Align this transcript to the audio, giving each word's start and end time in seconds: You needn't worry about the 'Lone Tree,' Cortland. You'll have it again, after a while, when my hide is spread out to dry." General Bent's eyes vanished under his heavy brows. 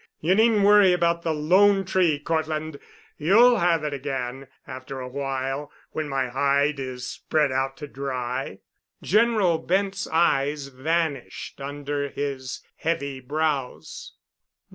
You 0.19 0.33
needn't 0.33 0.63
worry 0.65 0.93
about 0.93 1.21
the 1.21 1.31
'Lone 1.31 1.85
Tree,' 1.85 2.17
Cortland. 2.17 2.79
You'll 3.19 3.57
have 3.59 3.83
it 3.83 3.93
again, 3.93 4.47
after 4.65 4.99
a 4.99 5.07
while, 5.07 5.71
when 5.91 6.09
my 6.09 6.27
hide 6.29 6.79
is 6.79 7.05
spread 7.05 7.51
out 7.51 7.77
to 7.77 7.87
dry." 7.87 8.61
General 9.03 9.59
Bent's 9.59 10.07
eyes 10.07 10.69
vanished 10.69 11.61
under 11.61 12.09
his 12.09 12.63
heavy 12.77 13.19
brows. 13.19 14.13